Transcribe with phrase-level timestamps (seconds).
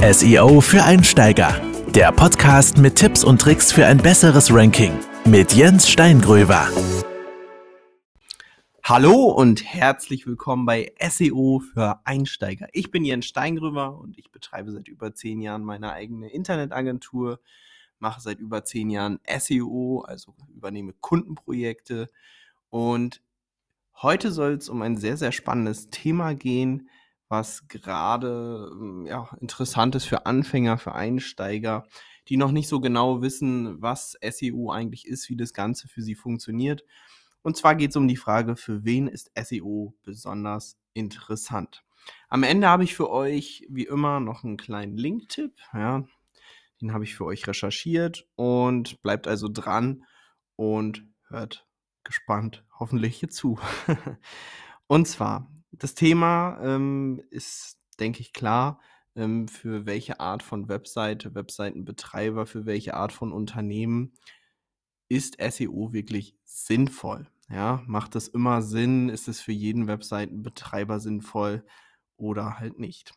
[0.00, 1.60] SEO für Einsteiger.
[1.88, 4.92] Der Podcast mit Tipps und Tricks für ein besseres Ranking
[5.24, 6.68] mit Jens Steingröber.
[8.84, 12.68] Hallo und herzlich willkommen bei SEO für Einsteiger.
[12.74, 17.40] Ich bin Jens Steingröber und ich betreibe seit über zehn Jahren meine eigene Internetagentur,
[17.98, 22.08] mache seit über zehn Jahren SEO, also übernehme Kundenprojekte
[22.70, 23.20] und
[24.00, 26.88] heute soll es um ein sehr, sehr spannendes Thema gehen,
[27.28, 31.86] was gerade hm, ja, interessant ist für Anfänger, für Einsteiger,
[32.28, 36.14] die noch nicht so genau wissen, was SEO eigentlich ist, wie das Ganze für sie
[36.14, 36.84] funktioniert.
[37.42, 41.84] Und zwar geht es um die Frage, für wen ist SEO besonders interessant?
[42.28, 45.52] Am Ende habe ich für euch wie immer noch einen kleinen Link-Tipp.
[45.72, 46.04] Ja,
[46.80, 50.04] den habe ich für euch recherchiert und bleibt also dran
[50.56, 51.66] und hört
[52.04, 53.58] gespannt hoffentlich hier zu.
[54.86, 58.80] und zwar das Thema ähm, ist, denke ich, klar,
[59.16, 64.14] ähm, für welche Art von Webseite, Webseitenbetreiber, für welche Art von Unternehmen
[65.08, 67.26] ist SEO wirklich sinnvoll?
[67.50, 69.08] Ja, macht das immer Sinn?
[69.08, 71.64] Ist es für jeden Webseitenbetreiber sinnvoll
[72.16, 73.12] oder halt nicht?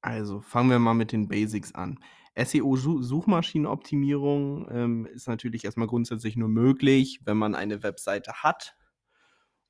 [0.00, 2.00] Also fangen wir mal mit den Basics an.
[2.36, 8.76] SEO-Suchmaschinenoptimierung ähm, ist natürlich erstmal grundsätzlich nur möglich, wenn man eine Webseite hat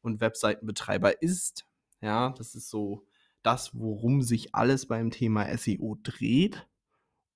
[0.00, 1.64] und Webseitenbetreiber ist.
[2.00, 3.06] Ja, das ist so
[3.42, 6.69] das, worum sich alles beim Thema SEO dreht.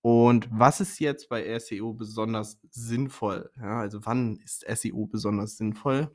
[0.03, 3.50] Und was ist jetzt bei SEO besonders sinnvoll?
[3.56, 6.14] Ja, also wann ist SEO besonders sinnvoll?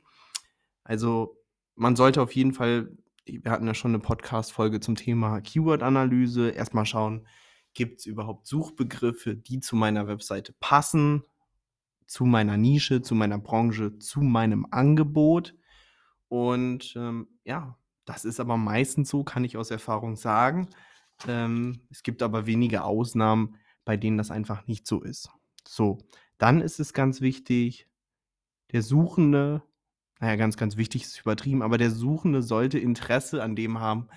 [0.84, 1.38] Also
[1.76, 6.86] man sollte auf jeden Fall, wir hatten ja schon eine Podcast-Folge zum Thema Keyword-Analyse, erstmal
[6.86, 7.26] schauen,
[7.74, 11.22] gibt es überhaupt Suchbegriffe, die zu meiner Webseite passen,
[12.06, 15.54] zu meiner Nische, zu meiner Branche, zu meinem Angebot.
[16.28, 20.68] Und ähm, ja, das ist aber meistens so, kann ich aus Erfahrung sagen.
[21.28, 25.30] Ähm, es gibt aber wenige Ausnahmen, bei denen das einfach nicht so ist.
[25.68, 25.98] So,
[26.38, 27.88] dann ist es ganz wichtig,
[28.72, 29.62] der Suchende,
[30.20, 34.08] naja, ganz, ganz wichtig ist übertrieben, aber der Suchende sollte Interesse an dem haben,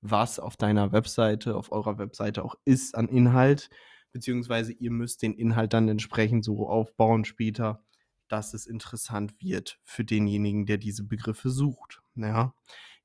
[0.00, 3.70] was auf deiner Webseite, auf eurer Webseite auch ist an Inhalt,
[4.12, 7.84] beziehungsweise ihr müsst den Inhalt dann entsprechend so aufbauen später,
[8.28, 12.02] dass es interessant wird für denjenigen, der diese Begriffe sucht.
[12.14, 12.54] Ja.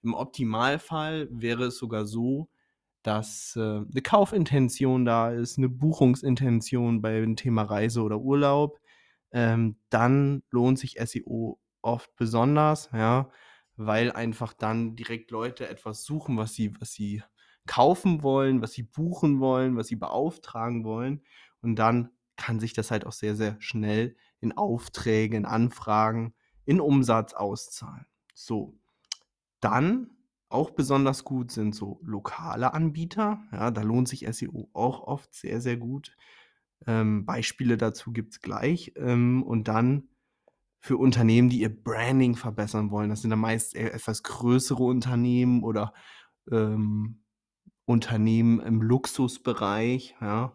[0.03, 2.50] Im Optimalfall wäre es sogar so,
[3.03, 8.79] dass äh, eine Kaufintention da ist, eine Buchungsintention beim Thema Reise oder Urlaub.
[9.31, 13.29] Ähm, dann lohnt sich SEO oft besonders, ja,
[13.75, 17.23] weil einfach dann direkt Leute etwas suchen, was sie, was sie
[17.66, 21.23] kaufen wollen, was sie buchen wollen, was sie beauftragen wollen.
[21.62, 26.33] Und dann kann sich das halt auch sehr, sehr schnell in Aufträge, in Anfragen,
[26.66, 28.06] in Umsatz auszahlen.
[28.33, 28.78] So,
[29.62, 30.10] dann
[30.50, 33.42] auch besonders gut sind so lokale Anbieter.
[33.52, 36.16] Ja, da lohnt sich SEO auch oft sehr, sehr gut.
[36.86, 38.94] Ähm, Beispiele dazu gibt es gleich.
[38.98, 40.10] Ähm, und dann
[40.82, 43.10] für Unternehmen, die ihr Branding verbessern wollen.
[43.10, 45.94] Das sind dann meist etwas größere Unternehmen oder
[46.52, 47.22] ähm,
[47.86, 50.54] Unternehmen im Luxusbereich, ja,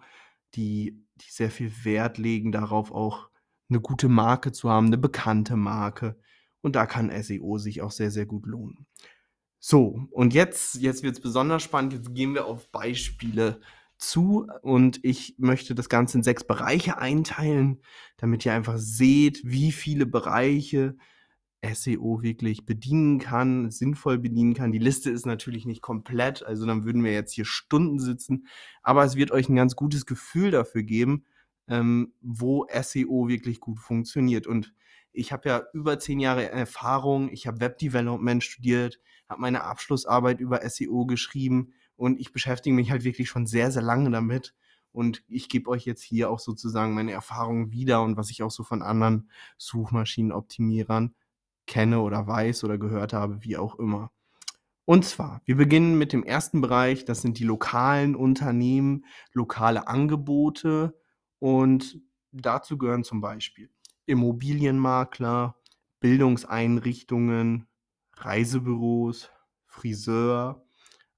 [0.55, 3.31] die, die sehr viel Wert legen darauf, auch
[3.69, 6.19] eine gute Marke zu haben, eine bekannte Marke.
[6.62, 8.87] Und da kann SEO sich auch sehr, sehr gut lohnen.
[9.59, 11.93] So, und jetzt, jetzt wird es besonders spannend.
[11.93, 13.61] Jetzt gehen wir auf Beispiele
[13.99, 17.81] zu und ich möchte das Ganze in sechs Bereiche einteilen,
[18.19, 20.97] damit ihr einfach seht, wie viele Bereiche
[21.65, 24.73] SEO wirklich bedienen kann, sinnvoll bedienen kann.
[24.73, 28.47] Die Liste ist natürlich nicht komplett, also dann würden wir jetzt hier Stunden sitzen,
[28.83, 31.25] aber es wird euch ein ganz gutes Gefühl dafür geben,
[31.69, 34.47] ähm, wo SEO wirklich gut funktioniert.
[34.47, 34.75] Und
[35.16, 40.69] ich habe ja über zehn Jahre Erfahrung, ich habe Webdevelopment studiert, habe meine Abschlussarbeit über
[40.69, 44.55] SEO geschrieben und ich beschäftige mich halt wirklich schon sehr, sehr lange damit.
[44.93, 48.50] Und ich gebe euch jetzt hier auch sozusagen meine Erfahrungen wieder und was ich auch
[48.50, 51.15] so von anderen Suchmaschinenoptimierern
[51.66, 54.10] kenne oder weiß oder gehört habe, wie auch immer.
[54.84, 60.96] Und zwar, wir beginnen mit dem ersten Bereich, das sind die lokalen Unternehmen, lokale Angebote
[61.40, 62.00] und
[62.32, 63.70] dazu gehören zum Beispiel
[64.06, 65.56] Immobilienmakler,
[66.00, 67.67] Bildungseinrichtungen,
[68.14, 69.31] Reisebüros,
[69.67, 70.67] Friseur,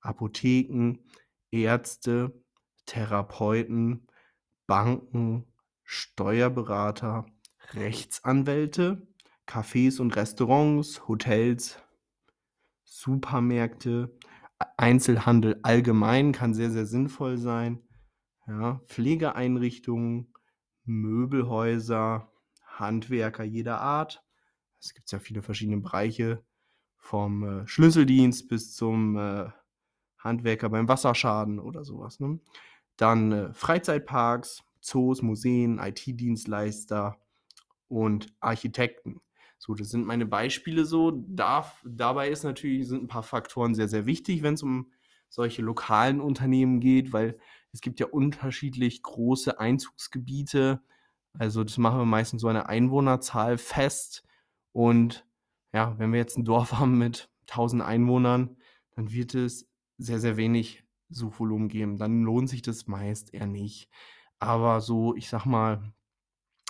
[0.00, 1.04] Apotheken,
[1.50, 2.42] Ärzte,
[2.86, 4.06] Therapeuten,
[4.66, 5.44] Banken,
[5.84, 7.26] Steuerberater,
[7.72, 9.06] Rechtsanwälte,
[9.46, 11.82] Cafés und Restaurants, Hotels,
[12.84, 14.16] Supermärkte,
[14.76, 17.82] Einzelhandel allgemein kann sehr, sehr sinnvoll sein.
[18.46, 20.32] Ja, Pflegeeinrichtungen,
[20.84, 22.32] Möbelhäuser,
[22.78, 24.22] Handwerker jeder Art.
[24.80, 26.44] Es gibt ja viele verschiedene Bereiche,
[26.96, 29.48] vom äh, Schlüsseldienst bis zum äh,
[30.18, 32.20] Handwerker beim Wasserschaden oder sowas.
[32.20, 32.40] Ne?
[32.96, 37.18] Dann äh, Freizeitparks, Zoos, Museen, IT-Dienstleister
[37.88, 39.20] und Architekten.
[39.58, 41.24] So, das sind meine Beispiele so.
[41.26, 44.92] Da, dabei ist natürlich, sind ein paar Faktoren sehr, sehr wichtig, wenn es um
[45.28, 47.38] solche lokalen Unternehmen geht, weil
[47.72, 50.80] es gibt ja unterschiedlich große Einzugsgebiete.
[51.38, 54.24] Also das machen wir meistens so eine Einwohnerzahl fest.
[54.72, 55.24] Und
[55.72, 58.56] ja, wenn wir jetzt ein Dorf haben mit 1000 Einwohnern,
[58.96, 61.96] dann wird es sehr, sehr wenig Suchvolumen geben.
[61.96, 63.88] Dann lohnt sich das meist eher nicht.
[64.38, 65.92] Aber so, ich sag mal,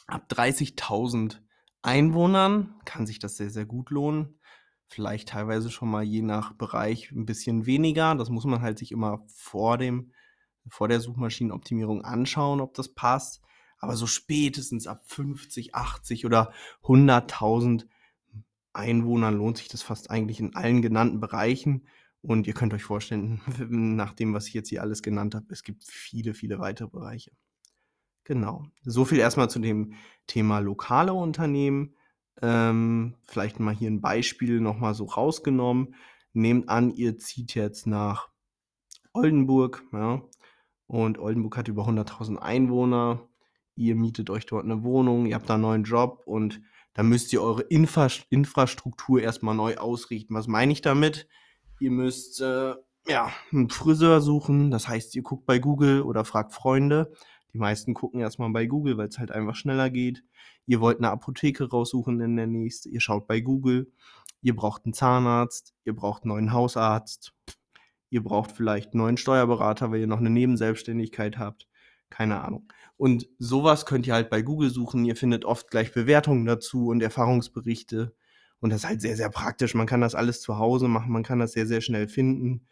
[0.06, 1.40] ab 30.000
[1.82, 4.38] Einwohnern kann sich das sehr, sehr gut lohnen.
[4.86, 8.14] Vielleicht teilweise schon mal je nach Bereich ein bisschen weniger.
[8.14, 10.12] Das muss man halt sich immer vor dem,
[10.68, 13.42] vor der Suchmaschinenoptimierung anschauen, ob das passt.
[13.78, 16.52] Aber so spätestens ab 50, 80 oder
[16.82, 17.86] 100.000
[18.72, 21.86] Einwohnern lohnt sich das fast eigentlich in allen genannten Bereichen.
[22.20, 25.62] Und ihr könnt euch vorstellen, nach dem, was ich jetzt hier alles genannt habe, es
[25.62, 27.32] gibt viele, viele weitere Bereiche.
[28.24, 28.66] Genau.
[28.82, 29.94] So viel erstmal zu dem
[30.26, 31.94] Thema lokale Unternehmen.
[32.42, 35.94] Ähm, vielleicht mal hier ein Beispiel nochmal so rausgenommen.
[36.34, 38.28] Nehmt an, ihr zieht jetzt nach
[39.12, 39.82] Oldenburg.
[39.92, 40.22] Ja,
[40.86, 43.27] und Oldenburg hat über 100.000 Einwohner.
[43.78, 46.60] Ihr mietet euch dort eine Wohnung, ihr habt da einen neuen Job und
[46.94, 50.34] da müsst ihr eure Infra Infrastruktur erstmal neu ausrichten.
[50.34, 51.28] Was meine ich damit?
[51.78, 52.74] Ihr müsst äh,
[53.06, 54.72] ja, einen Friseur suchen.
[54.72, 57.12] Das heißt, ihr guckt bei Google oder fragt Freunde.
[57.52, 60.24] Die meisten gucken erstmal bei Google, weil es halt einfach schneller geht.
[60.66, 62.90] Ihr wollt eine Apotheke raussuchen in der nächsten.
[62.90, 63.92] Ihr schaut bei Google.
[64.42, 65.72] Ihr braucht einen Zahnarzt.
[65.84, 67.32] Ihr braucht einen neuen Hausarzt.
[68.10, 71.68] Ihr braucht vielleicht einen neuen Steuerberater, weil ihr noch eine Nebenselbstständigkeit habt.
[72.10, 72.66] Keine Ahnung.
[72.98, 75.04] Und sowas könnt ihr halt bei Google suchen.
[75.06, 78.14] Ihr findet oft gleich Bewertungen dazu und Erfahrungsberichte.
[78.60, 79.74] Und das ist halt sehr, sehr praktisch.
[79.74, 81.12] Man kann das alles zu Hause machen.
[81.12, 82.66] Man kann das sehr, sehr schnell finden.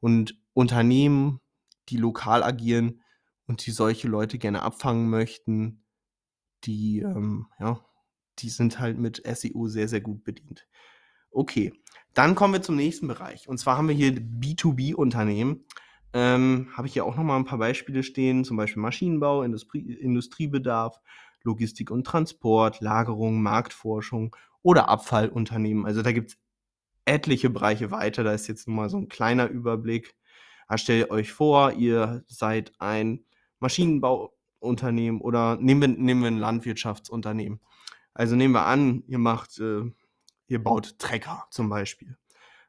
[0.00, 1.40] Und Unternehmen,
[1.88, 3.02] die lokal agieren,
[3.46, 5.84] und die solche Leute gerne abfangen möchten,
[6.64, 7.84] die, ähm, ja,
[8.38, 10.66] die sind halt mit SEO sehr, sehr gut bedient.
[11.30, 11.72] Okay,
[12.14, 13.48] dann kommen wir zum nächsten Bereich.
[13.48, 15.64] Und zwar haben wir hier B2B-Unternehmen.
[16.14, 21.00] Ähm, Habe ich hier auch nochmal ein paar Beispiele stehen, zum Beispiel Maschinenbau, Industrie, Industriebedarf,
[21.42, 25.86] Logistik und Transport, Lagerung, Marktforschung oder Abfallunternehmen.
[25.86, 26.38] Also da gibt es
[27.04, 28.24] etliche Bereiche weiter.
[28.24, 30.14] Da ist jetzt nur mal so ein kleiner Überblick.
[30.68, 33.24] Da stellt euch vor, ihr seid ein
[33.58, 37.60] Maschinenbauunternehmen oder nehmen wir, nehmen wir ein Landwirtschaftsunternehmen.
[38.14, 39.82] Also nehmen wir an, ihr macht, äh,
[40.46, 42.16] ihr baut Trecker zum Beispiel.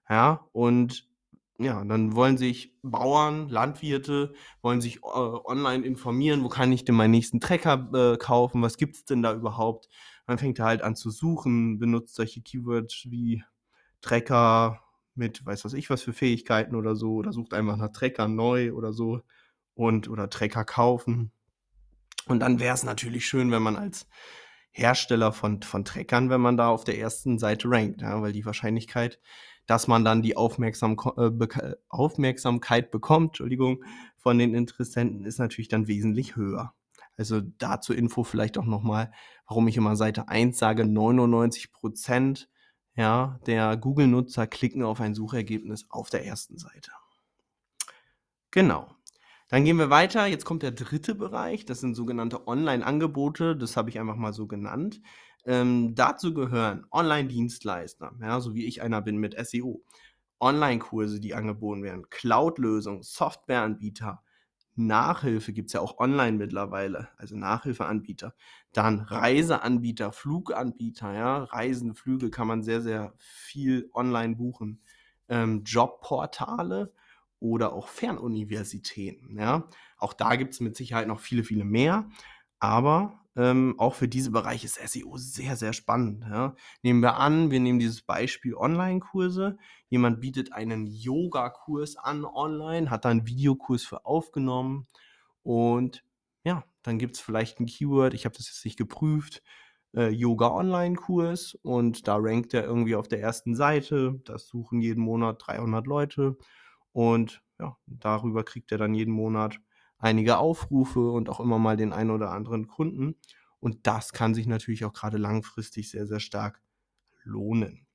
[0.10, 1.08] Ja, und
[1.60, 6.96] ja, dann wollen sich Bauern, Landwirte, wollen sich äh, online informieren, wo kann ich denn
[6.96, 9.88] meinen nächsten Trecker äh, kaufen, was gibt es denn da überhaupt?
[10.26, 13.44] Man fängt halt an zu suchen, benutzt solche Keywords wie
[14.02, 14.82] Trecker
[15.16, 18.74] mit weiß was ich was für Fähigkeiten oder so, oder sucht einfach nach Trecker neu
[18.74, 19.22] oder so
[19.76, 21.32] und oder Trecker kaufen.
[22.26, 24.08] Und dann wäre es natürlich schön, wenn man als
[24.72, 28.46] Hersteller von, von Treckern, wenn man da auf der ersten Seite rankt, ja, weil die
[28.46, 29.20] Wahrscheinlichkeit,
[29.66, 33.84] dass man dann die Aufmerksam äh, Aufmerksamkeit bekommt, Entschuldigung,
[34.18, 36.74] von den Interessenten ist natürlich dann wesentlich höher.
[37.18, 39.12] Also dazu Info vielleicht auch nochmal,
[39.48, 42.50] warum ich immer Seite 1 sage, 99 Prozent
[42.96, 46.92] ja, der Google-Nutzer klicken auf ein Suchergebnis auf der ersten Seite.
[48.52, 48.88] Genau.
[49.50, 50.26] Dann gehen wir weiter.
[50.28, 51.66] Jetzt kommt der dritte Bereich.
[51.66, 53.56] Das sind sogenannte Online-Angebote.
[53.56, 55.02] Das habe ich einfach mal so genannt.
[55.46, 59.84] Ähm, dazu gehören Online-Dienstleister, ja, so wie ich einer bin mit SEO.
[60.40, 64.22] Online-Kurse, die angeboten werden, Cloud-Lösungen, Softwareanbieter,
[64.76, 68.34] Nachhilfe gibt es ja auch online mittlerweile, also Nachhilfeanbieter.
[68.74, 74.82] Dann Reiseanbieter, Fluganbieter, ja, Reisen, Flüge kann man sehr, sehr viel online buchen.
[75.30, 76.92] Ähm, Jobportale,
[77.44, 79.38] oder auch Fernuniversitäten.
[79.38, 79.68] Ja?
[79.98, 82.10] Auch da gibt es mit Sicherheit noch viele, viele mehr.
[82.64, 86.24] Aber ähm, auch für diese Bereiche ist SEO sehr, sehr spannend.
[86.30, 86.56] Ja?
[86.82, 89.58] Nehmen wir an, wir nehmen dieses Beispiel Online-Kurse.
[89.90, 94.88] Jemand bietet einen Yoga-Kurs an online, hat da einen Videokurs für aufgenommen
[95.42, 96.06] und
[96.46, 99.44] ja, dann gibt es vielleicht ein Keyword, ich habe das jetzt nicht geprüft,
[99.94, 104.22] äh, Yoga-Online-Kurs und da rankt er irgendwie auf der ersten Seite.
[104.24, 106.38] Das suchen jeden Monat 300 Leute
[106.94, 109.60] und ja, darüber kriegt er dann jeden Monat
[110.04, 113.16] einige Aufrufe und auch immer mal den einen oder anderen Kunden.
[113.60, 116.62] Und das kann sich natürlich auch gerade langfristig sehr, sehr stark
[117.24, 117.88] lohnen.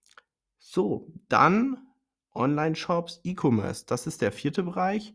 [0.59, 1.77] So, dann
[2.35, 3.85] Online-Shops, E-Commerce.
[3.87, 5.15] Das ist der vierte Bereich.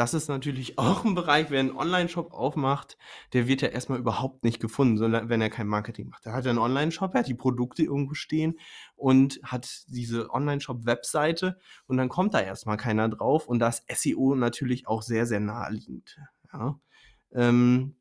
[0.00, 2.96] Das ist natürlich auch ein Bereich, wer einen Online-Shop aufmacht,
[3.34, 6.24] der wird ja erstmal überhaupt nicht gefunden, wenn er kein Marketing macht.
[6.24, 8.58] Er hat einen Online-Shop, er hat die Produkte irgendwo stehen
[8.96, 14.34] und hat diese Online-Shop-Webseite und dann kommt da erstmal keiner drauf und da ist SEO
[14.36, 16.16] natürlich auch sehr, sehr naheliegend.
[16.50, 16.80] Ja?
[17.34, 17.96] Ähm,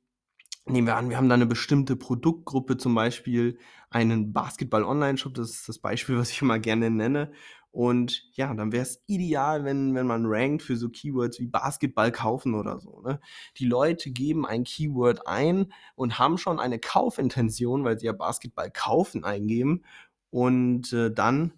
[0.66, 5.68] nehmen wir an, wir haben da eine bestimmte Produktgruppe, zum Beispiel einen Basketball-Online-Shop, das ist
[5.68, 7.34] das Beispiel, was ich immer gerne nenne.
[7.72, 12.12] Und ja, dann wäre es ideal, wenn, wenn man rankt für so Keywords wie Basketball
[12.12, 13.02] kaufen oder so.
[13.02, 13.20] Ne?
[13.58, 18.72] Die Leute geben ein Keyword ein und haben schon eine Kaufintention, weil sie ja Basketball
[18.72, 19.84] kaufen eingeben.
[20.32, 21.54] Und äh, dann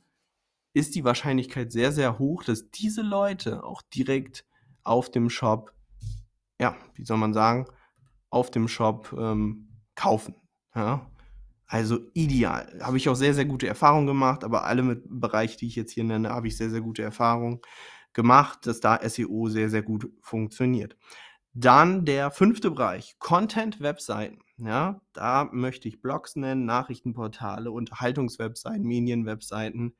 [0.73, 4.45] ist die Wahrscheinlichkeit sehr, sehr hoch, dass diese Leute auch direkt
[4.83, 5.73] auf dem Shop,
[6.59, 7.67] ja, wie soll man sagen,
[8.29, 10.35] auf dem Shop ähm, kaufen.
[10.75, 11.10] Ja?
[11.71, 12.77] Also ideal.
[12.81, 15.93] Habe ich auch sehr, sehr gute Erfahrungen gemacht, aber alle mit Bereich, die ich jetzt
[15.93, 17.61] hier nenne, habe ich sehr, sehr gute Erfahrungen
[18.11, 20.97] gemacht, dass da SEO sehr, sehr gut funktioniert.
[21.53, 24.39] Dann der fünfte Bereich, Content-Webseiten.
[24.57, 29.95] Ja, da möchte ich Blogs nennen, Nachrichtenportale, Unterhaltungswebseiten, Medienwebseiten.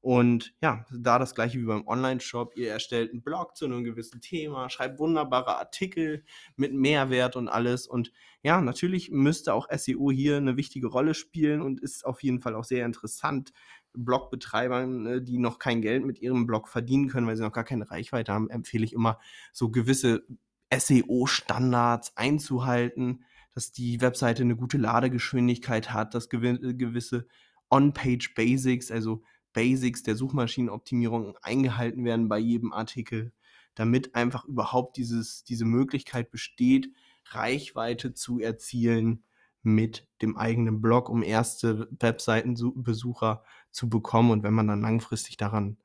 [0.00, 2.56] Und ja, da das gleiche wie beim Online-Shop.
[2.56, 6.24] Ihr erstellt einen Blog zu einem gewissen Thema, schreibt wunderbare Artikel
[6.56, 7.86] mit Mehrwert und alles.
[7.86, 8.12] Und
[8.42, 12.54] ja, natürlich müsste auch SEO hier eine wichtige Rolle spielen und ist auf jeden Fall
[12.54, 13.52] auch sehr interessant.
[13.92, 17.64] Blogbetreibern, ne, die noch kein Geld mit ihrem Blog verdienen können, weil sie noch gar
[17.64, 19.18] keine Reichweite haben, empfehle ich immer
[19.52, 20.24] so gewisse
[20.72, 27.26] SEO-Standards einzuhalten, dass die Webseite eine gute Ladegeschwindigkeit hat, dass gewisse
[27.70, 29.22] On-Page Basics, also
[29.58, 33.32] Basics der Suchmaschinenoptimierung eingehalten werden bei jedem Artikel,
[33.74, 36.92] damit einfach überhaupt dieses, diese Möglichkeit besteht,
[37.24, 39.24] Reichweite zu erzielen
[39.64, 44.30] mit dem eigenen Blog, um erste Webseitenbesucher zu bekommen.
[44.30, 45.76] Und wenn man dann langfristig daran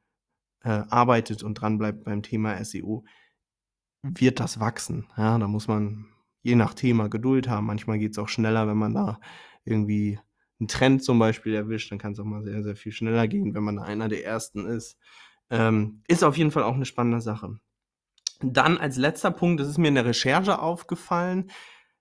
[0.62, 3.06] äh, arbeitet und dran bleibt beim Thema SEO,
[4.04, 5.08] wird das wachsen.
[5.18, 6.06] Ja, da muss man
[6.44, 7.66] je nach Thema Geduld haben.
[7.66, 9.20] Manchmal geht es auch schneller, wenn man da
[9.66, 10.20] irgendwie
[10.60, 13.54] einen Trend zum Beispiel erwischt, dann kann es auch mal sehr, sehr viel schneller gehen,
[13.54, 14.98] wenn man einer der Ersten ist.
[15.50, 17.60] Ähm, ist auf jeden Fall auch eine spannende Sache.
[18.42, 21.52] Dann als letzter Punkt, das ist mir in der Recherche aufgefallen,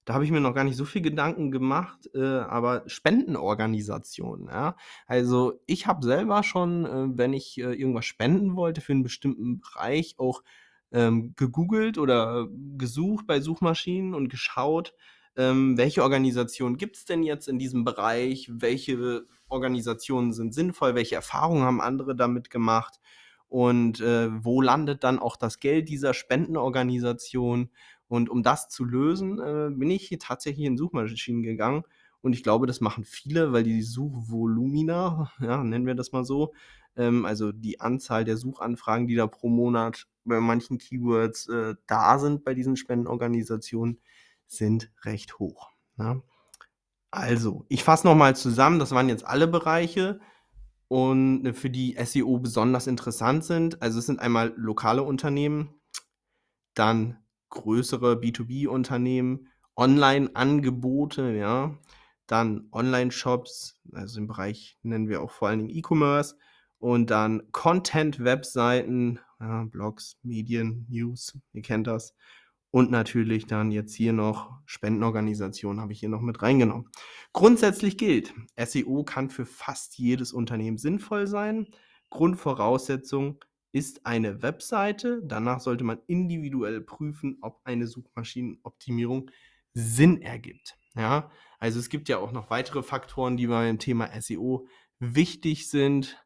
[0.04, 4.48] da habe ich mir noch gar nicht so viel Gedanken gemacht, äh, aber Spendenorganisationen.
[4.48, 4.76] Ja?
[5.06, 9.60] Also ich habe selber schon, äh, wenn ich äh, irgendwas spenden wollte für einen bestimmten
[9.60, 10.42] Bereich, auch
[10.90, 14.92] ähm, gegoogelt oder gesucht bei Suchmaschinen und geschaut,
[15.36, 21.14] ähm, welche Organisationen gibt es denn jetzt in diesem Bereich, welche Organisationen sind sinnvoll, welche
[21.14, 23.00] Erfahrungen haben andere damit gemacht
[23.48, 27.70] und äh, wo landet dann auch das Geld dieser Spendenorganisation.
[28.08, 31.84] Und um das zu lösen, äh, bin ich hier tatsächlich in Suchmaschinen gegangen.
[32.22, 36.54] Und ich glaube, das machen viele, weil die Suchvolumina, ja, nennen wir das mal so,
[36.96, 42.18] ähm, also die Anzahl der Suchanfragen, die da pro Monat bei manchen Keywords äh, da
[42.18, 44.00] sind bei diesen Spendenorganisationen,
[44.46, 45.70] sind recht hoch.
[45.96, 46.22] Ne?
[47.10, 50.20] Also, ich fasse nochmal zusammen, das waren jetzt alle Bereiche
[50.92, 53.80] und äh, für die SEO besonders interessant sind.
[53.80, 55.80] Also es sind einmal lokale Unternehmen,
[56.74, 57.16] dann
[57.48, 61.78] größere B2B-Unternehmen, Online-Angebote, ja,
[62.26, 66.36] dann Online-Shops, also im Bereich nennen wir auch vor allen Dingen E-Commerce
[66.78, 72.14] und dann Content-Webseiten, ja, Blogs, Medien, News, ihr kennt das
[72.72, 76.88] und natürlich dann jetzt hier noch Spendenorganisationen habe ich hier noch mit reingenommen.
[77.34, 81.68] Grundsätzlich gilt, SEO kann für fast jedes Unternehmen sinnvoll sein.
[82.08, 85.20] Grundvoraussetzung ist eine Webseite.
[85.22, 89.30] Danach sollte man individuell prüfen, ob eine Suchmaschinenoptimierung
[89.74, 90.78] Sinn ergibt.
[90.94, 94.66] Ja, also es gibt ja auch noch weitere Faktoren, die beim Thema SEO
[94.98, 96.22] wichtig sind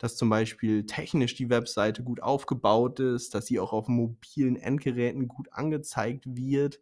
[0.00, 5.28] dass zum Beispiel technisch die Webseite gut aufgebaut ist, dass sie auch auf mobilen Endgeräten
[5.28, 6.80] gut angezeigt wird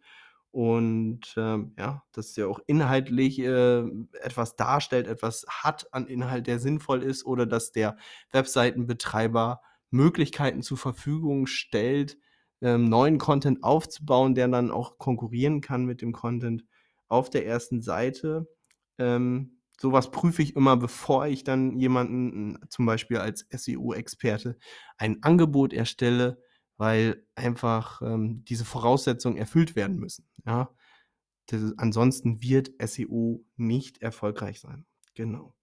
[0.52, 3.80] und ähm, ja, dass sie auch inhaltlich äh,
[4.22, 7.96] etwas darstellt, etwas hat an Inhalt, der sinnvoll ist oder dass der
[8.30, 9.60] Webseitenbetreiber
[9.90, 12.18] Möglichkeiten zur Verfügung stellt,
[12.60, 16.64] ähm, neuen Content aufzubauen, der dann auch konkurrieren kann mit dem Content
[17.08, 18.46] auf der ersten Seite.
[18.96, 24.58] Ähm, sowas prüfe ich immer, bevor ich dann jemanden, zum Beispiel als SEO-Experte,
[24.96, 26.42] ein Angebot erstelle,
[26.76, 30.28] weil einfach ähm, diese Voraussetzungen erfüllt werden müssen.
[30.46, 30.70] Ja?
[31.46, 34.84] Das, ansonsten wird SEO nicht erfolgreich sein.
[35.14, 35.54] Genau.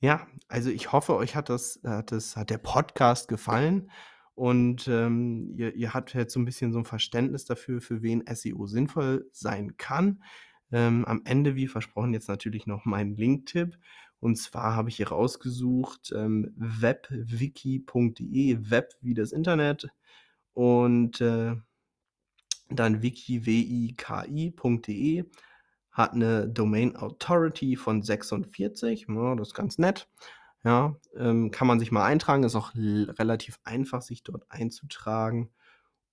[0.00, 3.90] Ja, also ich hoffe, euch hat das, hat das, hat der Podcast gefallen
[4.34, 8.22] und ähm, ihr, ihr habt jetzt so ein bisschen so ein Verständnis dafür, für wen
[8.30, 10.22] SEO sinnvoll sein kann.
[10.72, 13.78] Ähm, am Ende, wie versprochen, jetzt natürlich noch mein Link-Tipp.
[14.20, 17.90] Und zwar habe ich hier rausgesucht ähm, webwiki.de,
[18.70, 19.88] Web wie das Internet
[20.54, 21.54] und äh,
[22.68, 25.24] dann wiki, W-I-K-I.de
[25.92, 29.06] hat eine Domain Authority von 46.
[29.08, 30.08] Ja, das ist ganz nett.
[30.64, 32.42] Ja, ähm, kann man sich mal eintragen.
[32.42, 35.50] Ist auch relativ einfach, sich dort einzutragen.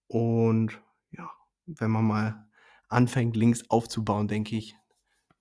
[0.08, 0.80] Und
[1.12, 1.32] ja,
[1.66, 2.46] wenn man mal
[2.94, 4.76] anfängt, Links aufzubauen, denke ich,